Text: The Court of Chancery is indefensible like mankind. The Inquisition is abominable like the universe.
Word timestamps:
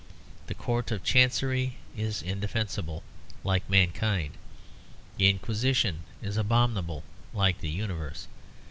The 0.47 0.55
Court 0.55 0.89
of 0.89 1.03
Chancery 1.03 1.77
is 1.95 2.23
indefensible 2.23 3.03
like 3.43 3.69
mankind. 3.69 4.33
The 5.17 5.29
Inquisition 5.29 6.05
is 6.23 6.37
abominable 6.37 7.03
like 7.35 7.59
the 7.59 7.69
universe. 7.69 8.25